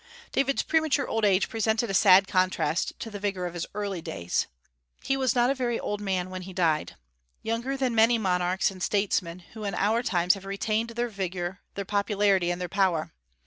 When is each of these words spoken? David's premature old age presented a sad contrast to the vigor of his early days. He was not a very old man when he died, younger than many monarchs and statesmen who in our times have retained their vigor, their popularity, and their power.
David's 0.31 0.63
premature 0.63 1.07
old 1.07 1.23
age 1.25 1.47
presented 1.47 1.91
a 1.91 1.93
sad 1.93 2.27
contrast 2.27 2.99
to 3.01 3.11
the 3.11 3.19
vigor 3.19 3.45
of 3.45 3.53
his 3.53 3.67
early 3.75 4.01
days. 4.01 4.47
He 5.03 5.15
was 5.15 5.35
not 5.35 5.51
a 5.51 5.53
very 5.53 5.79
old 5.79 6.01
man 6.01 6.31
when 6.31 6.41
he 6.41 6.53
died, 6.53 6.95
younger 7.43 7.77
than 7.77 7.93
many 7.93 8.17
monarchs 8.17 8.71
and 8.71 8.81
statesmen 8.81 9.41
who 9.53 9.63
in 9.63 9.75
our 9.75 10.01
times 10.01 10.33
have 10.33 10.43
retained 10.45 10.89
their 10.89 11.09
vigor, 11.09 11.59
their 11.75 11.85
popularity, 11.85 12.49
and 12.49 12.59
their 12.59 12.67
power. 12.67 13.13